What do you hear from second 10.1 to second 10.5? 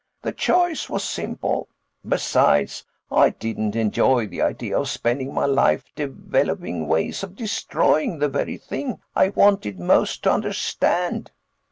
to